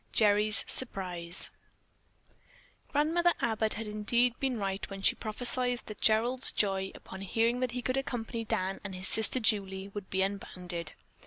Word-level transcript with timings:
GERRY'S 0.13 0.65
SURPRISE 0.67 1.51
Grandmother 2.87 3.33
Abbott 3.39 3.75
had 3.75 3.85
indeed 3.85 4.33
been 4.39 4.57
right 4.57 4.89
when 4.89 5.03
she 5.03 5.13
prophecied 5.13 5.81
that 5.85 6.01
Gerald's 6.01 6.51
joy, 6.51 6.91
upon 6.95 7.21
hearing 7.21 7.59
that 7.59 7.73
he 7.73 7.83
could 7.83 7.97
accompany 7.97 8.43
Dan 8.43 8.81
and 8.83 8.95
his 8.95 9.07
sister 9.07 9.39
Julie, 9.39 9.89
would 9.89 10.09
be 10.09 10.23
unbounded. 10.23 10.93